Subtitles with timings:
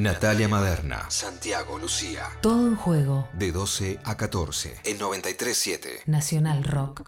[0.00, 2.26] Natalia Maderna, Santiago Lucía.
[2.40, 3.28] Todo en juego.
[3.34, 7.02] De 12 a 14 en 937 Nacional Rock.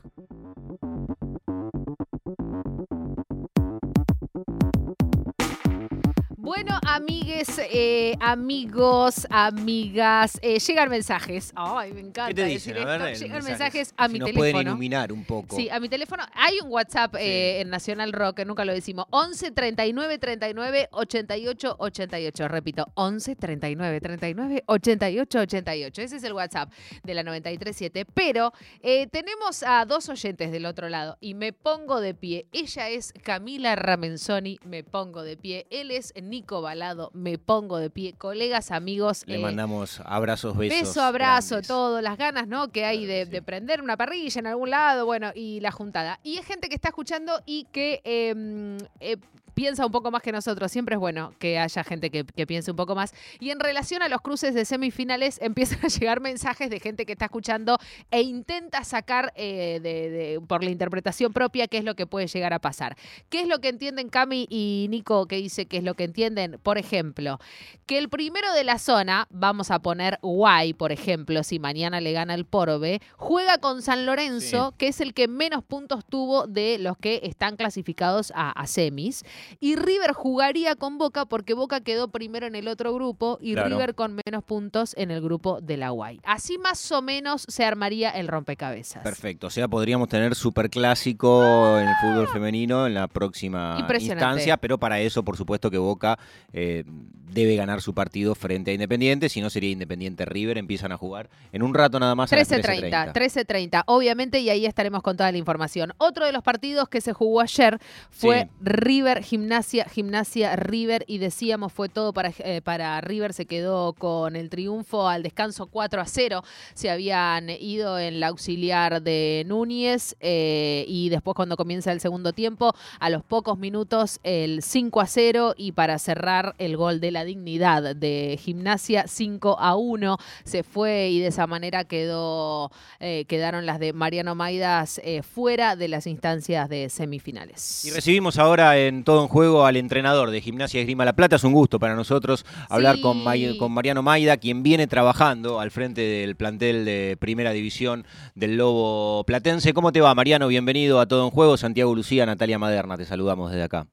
[6.95, 11.53] Amigues, eh, amigos, amigas, eh, llegan mensajes.
[11.55, 12.29] Ay, me encanta.
[12.29, 12.89] ¿Qué te decir dicen?
[12.89, 13.25] A ver, esto.
[13.25, 13.89] Llegan mensajes.
[13.89, 14.53] mensajes a Si mi nos teléfono.
[14.53, 15.57] pueden iluminar un poco.
[15.57, 16.23] Sí, a mi teléfono.
[16.35, 19.07] Hay un WhatsApp eh, en Nacional Rock, que nunca lo decimos.
[19.11, 22.49] 11 39 39 88 88.
[22.49, 26.03] Repito, 11 39 39 88 88.
[26.03, 26.71] Ese es el WhatsApp
[27.03, 28.05] de la 937.
[28.05, 32.47] Pero eh, tenemos a dos oyentes del otro lado y me pongo de pie.
[32.53, 35.67] Ella es Camila Ramenzoni, me pongo de pie.
[35.71, 38.13] Él es Nico Balado, me pongo de pie.
[38.19, 39.23] Colegas, amigos.
[39.27, 40.81] Le eh, mandamos abrazos, besos.
[40.81, 41.69] Beso, abrazo, grandes.
[41.69, 42.73] todo, las ganas, ¿no?
[42.73, 43.31] Que hay de, que sí.
[43.31, 46.19] de prender una parrilla en algún lado, bueno, y la juntada.
[46.25, 49.17] Y es gente que está escuchando y que eh, eh,
[49.55, 50.71] piensa un poco más que nosotros.
[50.73, 53.13] Siempre es bueno que haya gente que, que piense un poco más.
[53.41, 57.13] Y en relación a los cruces de semifinales, empiezan a llegar mensajes de gente que
[57.13, 57.79] está escuchando
[58.11, 62.27] e intenta sacar eh, de- de- por la interpretación propia qué es lo que puede
[62.27, 62.97] llegar a pasar.
[63.29, 66.59] ¿Qué es lo que entienden Cami y Nico que dice que es lo que entienden?
[66.63, 67.39] Por ejemplo,
[67.87, 72.13] que el primero de la zona, vamos a poner Guay, por ejemplo, si mañana le
[72.13, 76.79] gana el Porbe, juega con San Lorenzo, que es el que menos puntos tuvo de
[76.79, 79.25] los que están clasificados a, a semis.
[79.61, 83.69] Y River jugaría con Boca porque Boca quedó primero en el otro grupo y Claro.
[83.71, 86.21] River con menos puntos en el grupo de la Guay.
[86.25, 89.03] Así más o menos se armaría el rompecabezas.
[89.03, 89.47] Perfecto.
[89.47, 95.01] O sea, podríamos tener superclásico en el fútbol femenino en la próxima instancia, pero para
[95.01, 96.19] eso, por supuesto, que Boca
[96.53, 96.85] eh,
[97.31, 101.31] debe ganar su partido frente a Independiente, si no sería Independiente River, empiezan a jugar
[101.53, 103.13] en un rato nada más a las 13.30, 13:30.
[103.13, 105.93] 13.30, obviamente, y ahí estaremos con toda la información.
[105.99, 107.79] Otro de los partidos que se jugó ayer
[108.11, 108.49] fue Sí.
[108.61, 114.37] River, Gimnasia, Gimnasia, River, y decíamos fue todo para, eh, para River, se quedó con
[114.37, 116.43] el triunfo al descanso 4 a 0.
[116.75, 122.35] Se habían ido en la auxiliar de Núñez, eh, y después cuando comienza el segundo
[122.35, 127.11] tiempo, a los pocos minutos el 5 a 0, y para cerrar el gol de
[127.11, 133.25] la dignidad de Gimnasia 5 a 1 se fue y de esa manera quedó, eh,
[133.27, 137.87] quedaron las de Mariano Maidas fuera de las instancias de semifinales.
[137.87, 141.37] Y recibimos ahora en todo en juego al entrenador de Gimnasia de Esgrima La Plata.
[141.37, 143.03] Es un gusto para nosotros hablar Sí.
[143.03, 148.05] con, May- con Mariano Maida, quien viene trabajando al frente del plantel de Primera División
[148.35, 149.73] del Lobo Platense.
[149.75, 150.49] ¿Cómo te va, Mariano?
[150.49, 151.57] Bienvenido a Todo en Juego.
[151.57, 153.87] Santiago Lucía, Natalia Maderna, te saludamos desde acá.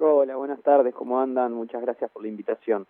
[0.00, 1.52] Hola, buenas tardes, ¿cómo andan?
[1.52, 2.86] Muchas gracias por la invitación.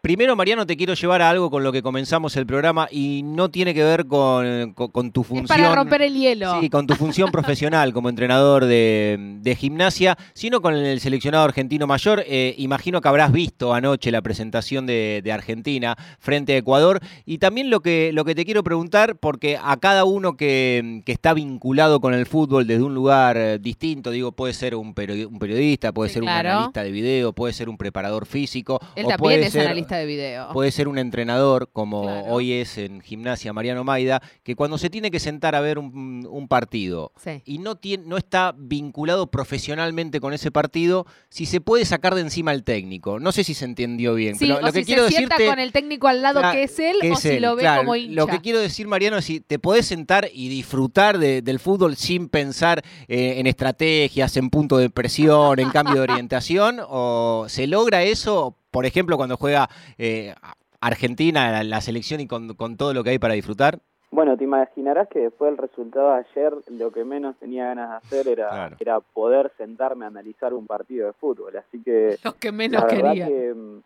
[0.00, 3.50] Primero, Mariano, te quiero llevar a algo con lo que comenzamos el programa y no
[3.50, 5.46] tiene que ver con, con- con tu es función.
[5.48, 6.60] para romper el hielo.
[6.60, 11.88] Sí, con tu función profesional como entrenador de, de gimnasia, sino con el seleccionado argentino
[11.88, 12.22] mayor.
[12.28, 17.00] Eh, imagino que habrás visto anoche la presentación de, de Argentina frente a Ecuador.
[17.26, 21.10] Y también lo que, lo que te quiero preguntar, porque a cada uno que, que
[21.12, 25.26] está vinculado con el fútbol desde un lugar eh, distinto, digo, puede ser un, peri-
[25.26, 26.48] un periodista, puede Sí, ser claro.
[26.50, 29.66] un analista de video, puede ser un preparador físico, Él o puede es ser-
[29.96, 30.52] de video.
[30.52, 32.26] Puede ser un entrenador, como Claro.
[32.28, 36.26] hoy es en gimnasia Mariano Maida, que cuando se tiene que sentar a ver un,
[36.30, 37.42] un partido Sí.
[37.44, 42.20] y no, tiene, no está vinculado profesionalmente con ese partido, si se puede sacar de
[42.20, 43.18] encima al técnico.
[43.18, 45.34] No sé si se entendió bien, Sí, pero o lo que si quiero se sienta
[45.36, 45.50] decirte...
[45.50, 47.56] con el técnico al lado Claro, que es él que o es si él, lo
[47.56, 47.80] ve claro.
[47.82, 48.14] como hincha.
[48.14, 51.96] Lo que quiero decir, Mariano, es si te podés sentar y disfrutar de- del fútbol
[51.96, 57.66] sin pensar eh, en estrategias, en punto de presión, en cambio de orientación, o se
[57.66, 59.68] logra eso, por ejemplo, cuando juega
[59.98, 60.32] eh,
[60.80, 63.80] Argentina, la, la selección y con, con todo lo que hay para disfrutar.
[64.12, 67.96] Bueno, te imaginarás que después del resultado de ayer, lo que menos tenía ganas de
[67.96, 68.76] hacer era, Claro.
[68.78, 71.56] era poder sentarme a analizar un partido de fútbol.
[71.56, 73.26] Así que Lo que menos la quería.
[73.26, 73.80] que mm,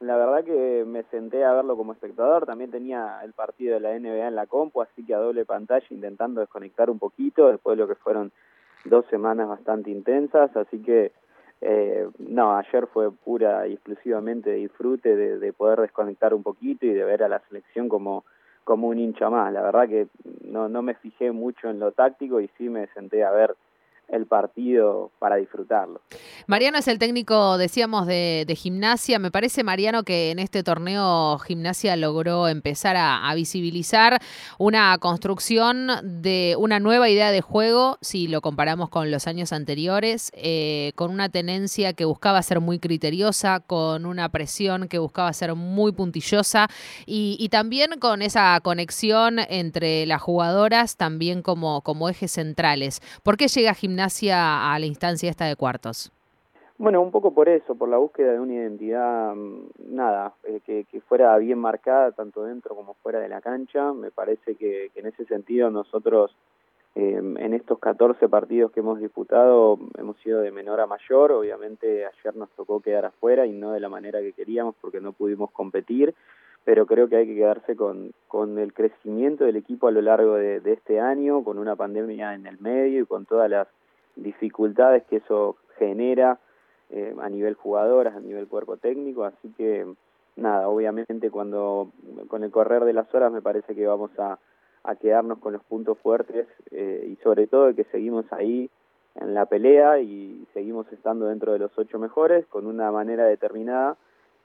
[0.00, 2.46] la verdad que me senté a verlo como espectador.
[2.46, 5.84] También tenía el partido de la NBA en la compu, así que a doble pantalla
[5.90, 8.30] intentando desconectar un poquito después de lo que fueron
[8.84, 10.56] dos semanas bastante intensas.
[10.56, 11.12] Así que
[11.60, 16.94] eh, no, ayer fue pura y exclusivamente disfrute de, de poder desconectar un poquito y
[16.94, 18.24] de ver a la selección como
[18.62, 19.52] como un hincha más.
[19.52, 20.06] La verdad que
[20.44, 23.56] no, no me fijé mucho en lo táctico y sí me senté a ver
[24.12, 26.00] el partido para disfrutarlo.
[26.46, 29.18] Mariano es el técnico, decíamos, de, gimnasia.
[29.18, 34.20] Me parece, Mariano, que en este torneo gimnasia logró empezar a, visibilizar
[34.58, 40.32] una construcción de una nueva idea de juego, si lo comparamos con los años anteriores,
[40.34, 45.54] eh, con una tenencia que buscaba ser muy criteriosa, con una presión que buscaba ser
[45.54, 46.68] muy puntillosa
[47.06, 53.00] y, y también con esa conexión entre las jugadoras también como, como ejes centrales.
[53.22, 56.12] ¿Por qué llega gimnasia a la instancia esta de cuartos?
[56.80, 60.84] Bueno, un poco por eso, por la búsqueda de una identidad, mm, nada, eh, que,
[60.90, 63.92] que, fuera bien marcada tanto dentro como fuera de la cancha.
[63.92, 66.34] Me parece que, que en ese sentido nosotros
[66.94, 71.32] eh, en estos 14 partidos que hemos disputado hemos sido de menor a mayor.
[71.32, 75.12] Obviamente ayer nos tocó quedar afuera y no de la manera que queríamos porque no
[75.12, 76.14] pudimos competir,
[76.64, 80.36] pero creo que hay que quedarse con, con el crecimiento del equipo a lo largo
[80.36, 83.68] de, de este año, con una pandemia en el medio y con todas las
[84.22, 86.38] dificultades que eso genera
[86.90, 89.86] eh, a nivel jugadoras, a nivel cuerpo técnico, así que
[90.36, 91.90] nada, obviamente cuando
[92.28, 94.38] con el correr de las horas me parece que vamos a,
[95.00, 98.70] quedarnos con los puntos fuertes eh, y sobre todo que seguimos ahí
[99.14, 103.96] en la pelea y seguimos estando dentro de los ocho mejores con una manera determinada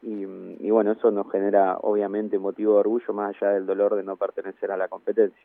[0.02, 4.18] y, bueno, eso nos genera obviamente motivo de orgullo más allá del dolor de no
[4.18, 5.40] pertenecer a la competencia.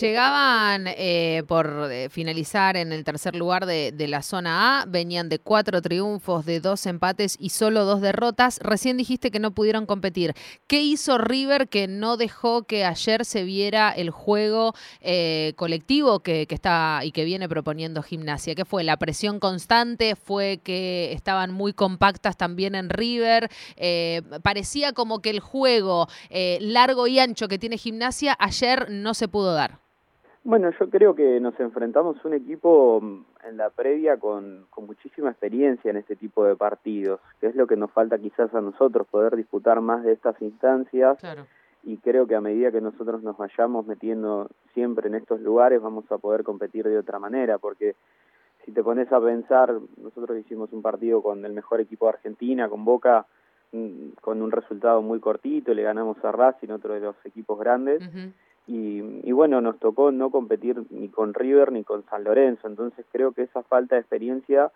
[0.00, 5.38] Llegaban eh, por eh, finalizar en el tercer lugar de, la zona A, venían de
[5.38, 8.58] cuatro triunfos, de dos empates y solo dos derrotas.
[8.62, 10.34] Recién dijiste que no pudieron competir.
[10.66, 16.46] ¿Qué hizo River que no dejó que ayer se viera el juego eh, colectivo que,
[16.46, 18.54] que está y que viene proponiendo Gimnasia?
[18.56, 18.82] ¿Qué fue?
[18.82, 20.16] ¿La presión constante?
[20.16, 23.48] ¿Fue que estaban muy compactas también en River?
[23.76, 28.86] Eh, eh, parecía como que el juego eh, largo y ancho que tiene gimnasia ayer
[28.90, 29.78] no se pudo dar.
[30.42, 35.30] Bueno, yo creo que nos enfrentamos un equipo mm, en la previa con, con, muchísima
[35.30, 39.06] experiencia en este tipo de partidos, que es lo que nos falta quizás a nosotros,
[39.08, 41.18] poder disputar más de estas instancias.
[41.18, 41.46] Claro.
[41.82, 46.10] Y creo que a medida que nosotros nos vayamos metiendo siempre en estos lugares, vamos
[46.10, 47.94] a poder competir de otra manera, porque
[48.64, 52.68] si te pones a pensar, nosotros hicimos un partido con el mejor equipo de Argentina,
[52.68, 53.26] con Boca,
[54.20, 58.10] con un resultado muy cortito, le ganamos a Racing, otro de los equipos grandes, uh
[58.10, 58.32] -huh.
[58.66, 63.06] y, y, bueno, nos tocó no competir ni con River ni con San Lorenzo, entonces
[63.12, 64.72] creo que esa falta de experiencia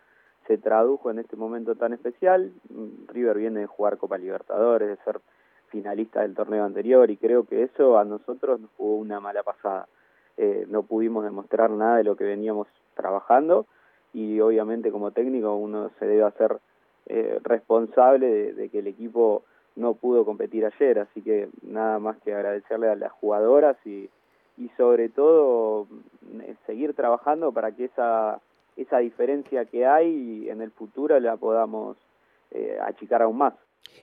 [0.47, 2.53] se tradujo en este momento tan especial.
[2.69, 5.21] Mm, River viene de jugar Copa Libertadores, de ser
[5.69, 9.89] finalista del torneo anterior, y creo que eso a nosotros nos jugó una mala pasada.
[10.37, 13.67] Eh, no pudimos demostrar nada de lo que veníamos trabajando,
[14.13, 16.59] y obviamente como técnico uno se debe hacer
[17.07, 19.45] eh, responsable de, que el equipo
[19.77, 24.09] no pudo competir ayer, así que nada más que agradecerle a las jugadoras y,
[24.57, 25.87] y sobre todo
[26.41, 28.41] eh, seguir trabajando para que esa,
[28.77, 31.97] esa diferencia que hay en el futuro la podamos
[32.51, 33.55] eh, achicar aún más.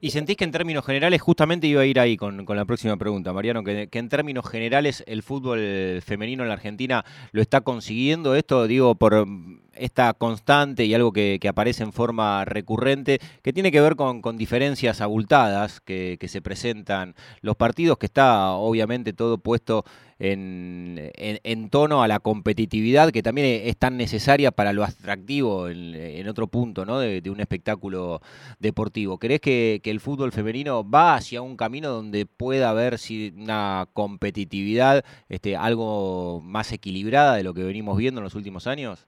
[0.04, 2.98] ¿Y sentís que en términos generales, justamente iba a ir ahí con, con la próxima
[2.98, 8.34] pregunta, Mariano, que, en términos generales el fútbol femenino en la Argentina lo está consiguiendo
[8.36, 9.28] esto, digo, por
[9.74, 15.02] esta constante y algo que, aparece en forma recurrente, que tiene que ver con, diferencias
[15.02, 19.84] abultadas que, se presentan los partidos, que está obviamente todo puesto
[20.20, 25.68] en, en, en, tono a la competitividad, que también es tan necesaria para lo atractivo
[25.68, 27.00] en, otro punto ¿no?
[27.00, 28.22] de, un espectáculo
[28.60, 29.18] deportivo.
[29.18, 33.88] ¿Crees que, que, el fútbol femenino va hacia un camino donde pueda haber si una
[33.94, 39.08] competitividad este, algo más equilibrada de lo que venimos viendo en los últimos años?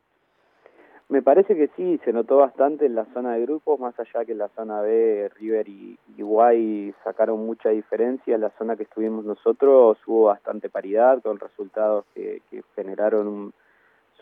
[1.09, 4.31] Me parece que sí, se notó bastante en la zona de grupos, más allá que
[4.31, 8.35] en la zona B, River y, y Guay sacaron mucha diferencia.
[8.35, 13.53] En la zona que estuvimos nosotros hubo bastante paridad, con resultados que, que generaron, un,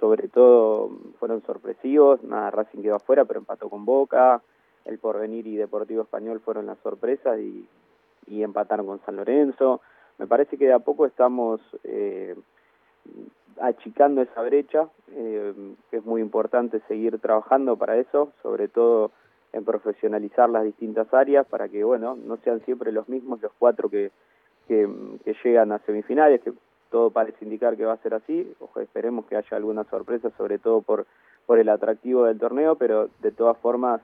[0.01, 0.89] sobre todo,
[1.19, 2.21] fueron sorpresivos.
[2.23, 4.41] Nada, Racing quedó afuera, pero empató con Boca.
[4.85, 7.67] El Porvenir y Deportivo Español fueron las sorpresas y,
[8.27, 9.81] empataron con San Lorenzo.
[10.17, 11.59] Me parece que de a poco estamos...
[11.83, 12.35] Eh,
[13.59, 15.53] achicando esa brecha, eh,
[15.89, 19.11] que es muy importante seguir trabajando para eso, sobre todo
[19.53, 23.89] en profesionalizar las distintas áreas para que, bueno, no sean siempre los mismos los cuatro
[23.89, 24.11] que,
[24.67, 24.89] que,
[25.25, 26.53] que llegan a semifinales, que
[26.89, 30.57] todo parece indicar que va a ser así, ojo, esperemos que haya alguna sorpresa, sobre
[30.57, 31.05] todo por,
[31.45, 34.01] por el atractivo del torneo, pero de todas formas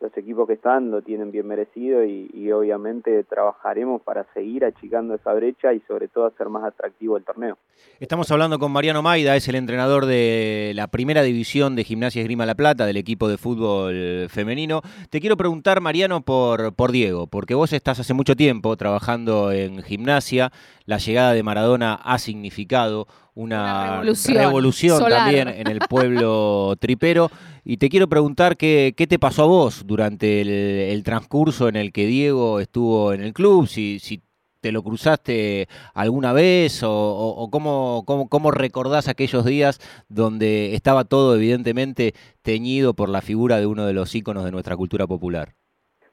[0.00, 5.32] los equipos que están lo tienen bien merecido y, obviamente trabajaremos para seguir achicando esa
[5.34, 7.58] brecha y sobre todo hacer más atractivo el torneo.
[8.00, 12.44] Estamos hablando con Mariano Maida, es el entrenador de la primera división de Gimnasia Esgrima
[12.44, 14.82] La Plata, del equipo de fútbol femenino.
[15.10, 19.82] Te quiero preguntar, Mariano, por, por Diego, porque vos estás hace mucho tiempo trabajando en
[19.82, 20.50] gimnasia,
[20.86, 23.06] la llegada de Maradona ha significado
[23.40, 27.30] una, una revolución, revolución también en el pueblo tripero.
[27.64, 31.76] Y te quiero preguntar qué, qué te pasó a vos durante el, el, transcurso en
[31.76, 34.22] el que Diego estuvo en el club, si, si
[34.60, 40.74] te lo cruzaste alguna vez o, o, o cómo, cómo, cómo, recordás aquellos días donde
[40.74, 45.06] estaba todo evidentemente teñido por la figura de uno de los íconos de nuestra cultura
[45.06, 45.54] popular.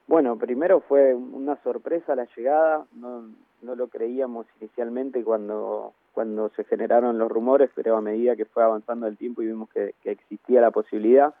[0.06, 3.28] Bueno, primero fue una sorpresa la llegada, no,
[3.62, 8.64] no lo creíamos inicialmente cuando cuando se generaron los rumores, pero a medida que fue
[8.64, 11.32] avanzando el tiempo y vimos que, existía la posibilidad,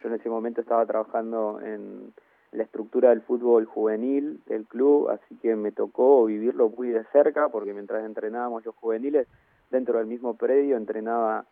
[0.00, 2.14] Yo en ese momento estaba trabajando en
[2.52, 7.50] la estructura del fútbol juvenil del club, así que me tocó vivirlo muy de cerca,
[7.50, 9.28] porque mientras entrenábamos los juveniles,
[9.70, 11.44] dentro del mismo predio entrenaba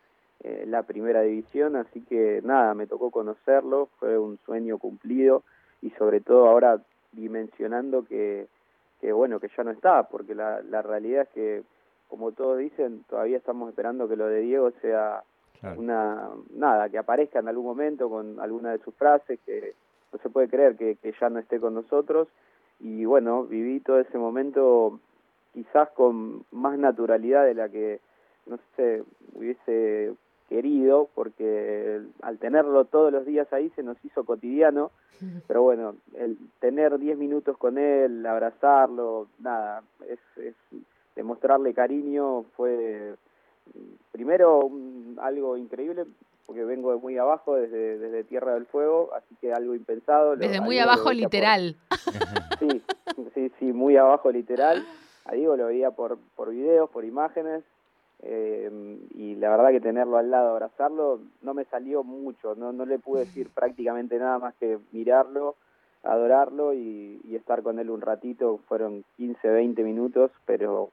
[0.43, 5.43] eh, la primera división, así que nada, me tocó conocerlo, fue un sueño cumplido
[5.83, 8.47] y sobre todo ahora dimensionando que,
[9.01, 11.63] que bueno, que ya no está, porque la, la realidad es que,
[12.07, 15.23] como todos dicen, todavía estamos esperando que lo de Diego sea
[15.75, 19.73] una, nada, que aparezca en algún momento con alguna de sus frases, que
[20.13, 22.27] no se puede creer que, que ya no esté con nosotros,
[22.79, 24.99] y bueno, viví todo ese momento
[25.53, 27.99] quizás con más naturalidad de la que,
[28.45, 29.03] no sé,
[29.33, 30.13] hubiese
[30.51, 34.91] querido, porque al tenerlo todos los días ahí se nos hizo cotidiano,
[35.47, 40.55] pero bueno, el tener 10 minutos con él, abrazarlo, nada, es, es
[41.15, 43.15] demostrarle cariño fue
[44.11, 44.69] primero
[45.21, 46.05] algo increíble
[46.45, 50.35] porque vengo de muy abajo, desde, desde Tierra del Fuego, así que algo impensado.
[50.35, 51.77] Desde muy abajo literal.
[52.59, 52.79] Sí,
[53.33, 54.85] sí, sí, muy abajo literal.
[55.25, 57.63] A Diego lo veía por, por videos, por imágenes,
[58.23, 62.85] eh, y la verdad que tenerlo al lado, abrazarlo, no me salió mucho, no, no
[62.85, 65.55] le pude decir prácticamente nada más que mirarlo,
[66.03, 70.91] adorarlo y, y estar con él un ratito, fueron 15, 20 minutos, pero,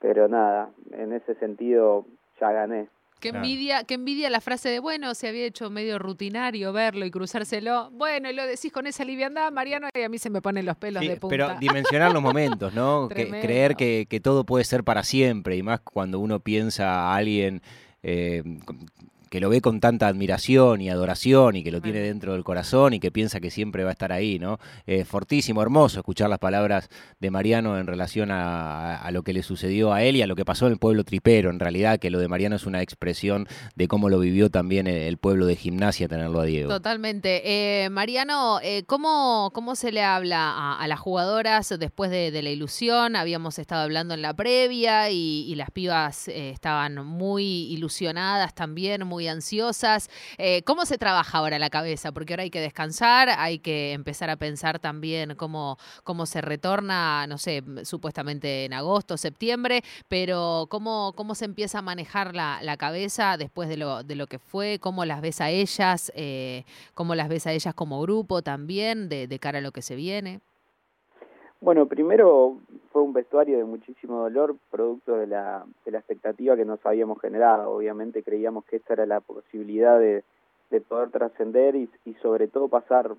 [0.00, 2.04] pero nada, en ese sentido
[2.40, 2.88] ya gané.
[3.20, 7.10] Qué envidia, qué envidia la frase de, bueno, se había hecho medio rutinario verlo y
[7.10, 7.90] cruzárselo.
[7.90, 10.76] Bueno, y lo decís con esa liviandad, Mariano, y a mí se me ponen los
[10.76, 11.28] pelos de punta.
[11.28, 13.08] Pero dimensionar los momentos, ¿no?
[13.08, 17.16] que, creer que, que, todo puede ser para siempre, y más cuando uno piensa a
[17.16, 17.62] alguien
[18.02, 18.42] eh,
[19.30, 22.94] que lo ve con tanta admiración y adoración y que lo tiene dentro del corazón
[22.94, 24.58] y que piensa que siempre va a estar ahí, ¿no?
[24.86, 26.88] Eh, fortísimo, hermoso escuchar las palabras
[27.20, 30.44] de Mariano en relación a, lo que le sucedió a él y a lo que
[30.44, 33.88] pasó en el pueblo tripero, en realidad, que lo de Mariano es una expresión de
[33.88, 36.70] cómo lo vivió también el, pueblo de gimnasia tenerlo a Diego.
[36.70, 37.42] Totalmente.
[37.44, 43.16] Eh, Mariano, eh, ¿cómo, ¿cómo se le habla a, las jugadoras después de, la ilusión?
[43.16, 49.06] Habíamos estado hablando en la previa y, y las pibas eh, estaban muy ilusionadas también,
[49.06, 50.08] muy ansiosas.
[50.36, 52.12] Eh, ¿Cómo se trabaja ahora la cabeza?
[52.12, 57.26] Porque ahora hay que descansar, hay que empezar a pensar también cómo, cómo se retorna,
[57.26, 63.36] no sé, supuestamente en agosto, septiembre, pero cómo, cómo se empieza a manejar la, cabeza
[63.36, 67.28] después de lo, de lo que fue, cómo las ves a ellas, eh, cómo las
[67.28, 70.40] ves a ellas como grupo también, de cara a lo que se viene.
[71.60, 72.58] Bueno, primero
[72.92, 77.20] fue un vestuario de muchísimo dolor, producto de la, de la expectativa que nos habíamos
[77.20, 77.72] generado.
[77.72, 80.22] Obviamente creíamos que esta era la posibilidad de,
[80.70, 81.88] de poder trascender y,
[82.22, 83.12] sobre todo pasar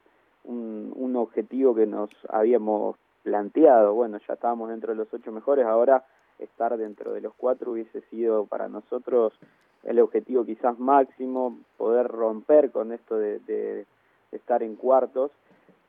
[0.46, 3.94] un, un objetivo que nos habíamos planteado.
[3.94, 6.06] Bueno, ya estábamos dentro de los ocho mejores, ahora
[6.40, 9.34] estar dentro de los cuatro hubiese sido para nosotros
[9.84, 13.86] el objetivo quizás máximo, poder romper con esto de, de
[14.32, 15.32] estar en cuartos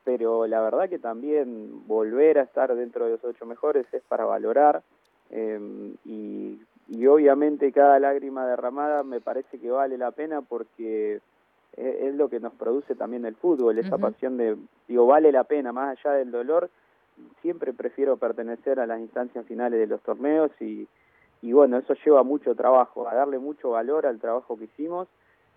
[0.03, 4.25] pero la verdad que también volver a estar dentro de los ocho mejores es para
[4.25, 4.81] valorar
[5.29, 11.21] em, y, y, obviamente cada lágrima derramada me parece que vale la pena porque
[11.77, 15.43] e, es, lo que nos produce también el fútbol, esa pasión de, digo, vale la
[15.43, 16.69] pena, más allá del dolor,
[17.41, 20.87] siempre prefiero pertenecer a las instancias finales de los torneos y,
[21.41, 25.07] y bueno, eso lleva mucho trabajo, a darle mucho valor al trabajo que hicimos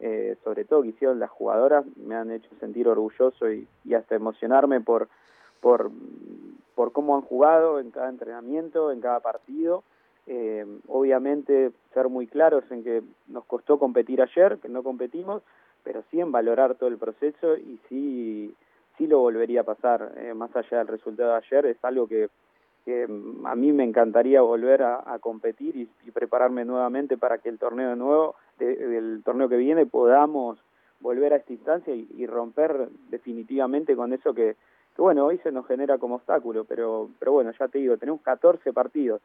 [0.06, 4.82] eh, sobre todo que hicieron las jugadoras, me han hecho sentir orgulloso y, hasta emocionarme
[4.82, 5.08] por,
[5.62, 5.90] por,
[6.74, 9.82] por cómo han jugado en cada entrenamiento, en cada partido.
[10.26, 15.42] Eh, obviamente ser muy claros en que nos costó competir ayer, que no competimos,
[15.82, 18.54] pero sí en valorar todo el proceso y sí,
[18.98, 22.28] sí lo volvería a pasar, eh, más allá del resultado de ayer, es algo que,
[23.44, 27.88] a mí me encantaría volver a, competir y, y, prepararme nuevamente para que el torneo
[27.88, 30.58] de nuevo del torneo que viene podamos
[31.00, 34.56] volver a esta instancia y, romper definitivamente con eso que,
[34.96, 38.22] que, bueno, hoy se nos genera como obstáculo, pero, pero bueno, ya te digo, tenemos
[38.22, 39.20] 14 partidos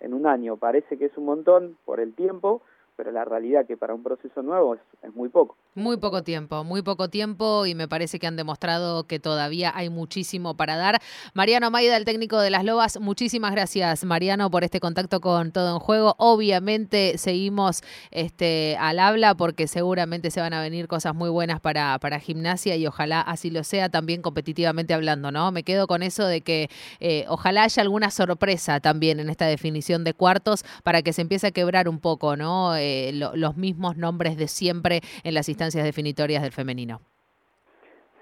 [0.00, 2.60] en un año, parece que es un montón por el tiempo,
[2.96, 5.56] pero la realidad que para un proceso nuevo es, es, muy poco.
[5.74, 9.88] Muy poco tiempo, muy poco tiempo y me parece que han demostrado que todavía hay
[9.88, 11.00] muchísimo para dar.
[11.34, 15.74] Mariano Maida, el técnico de las Lobas, muchísimas gracias Mariano por este contacto con Todo
[15.74, 16.14] en Juego.
[16.18, 21.98] Obviamente seguimos este, al habla porque seguramente se van a venir cosas muy buenas para,
[21.98, 25.52] para gimnasia y ojalá así lo sea también competitivamente hablando, ¿no?
[25.52, 26.68] Me quedo con eso de que
[27.00, 31.48] eh, ojalá haya alguna sorpresa también en esta definición de cuartos para que se empiece
[31.48, 32.74] a quebrar un poco, ¿no?
[32.82, 37.00] Eh, los mismos nombres de siempre en las instancias definitorias del femenino.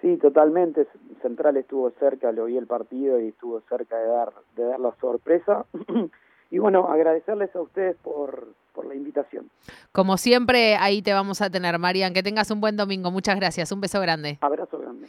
[0.02, 0.86] Sí, totalmente.
[1.22, 4.94] Central estuvo cerca, lo vi el partido y estuvo cerca de dar, de dar la
[5.00, 5.64] sorpresa.
[6.50, 9.50] y bueno, agradecerles a ustedes por, por la invitación.
[9.92, 12.14] Como siempre, ahí te vamos a tener, Marian.
[12.14, 13.10] Que tengas un buen domingo.
[13.10, 13.72] Muchas gracias.
[13.72, 14.38] Un beso grande.
[14.40, 15.08] Abrazo grande.